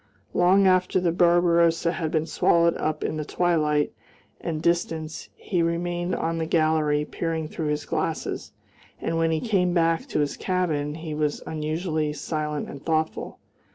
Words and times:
Long 0.33 0.65
after 0.65 0.99
the 0.99 1.11
Barbarosa 1.11 1.91
had 1.91 2.09
been 2.09 2.25
swallowed 2.25 2.75
up 2.77 3.03
in 3.03 3.17
the 3.17 3.23
twilight 3.23 3.93
and 4.39 4.59
distance 4.59 5.29
he 5.35 5.61
remained 5.61 6.15
on 6.15 6.39
the 6.39 6.47
gallery 6.47 7.05
peering 7.05 7.47
through 7.47 7.67
his 7.67 7.85
glasses, 7.85 8.51
and 8.99 9.19
when 9.19 9.29
he 9.29 9.39
came 9.39 9.75
back 9.75 10.07
to 10.07 10.19
his 10.21 10.37
cabin 10.37 10.95
he 10.95 11.13
was 11.13 11.43
unusually 11.45 12.13
silent 12.13 12.67
and 12.67 12.83
thoughtful. 12.83 13.37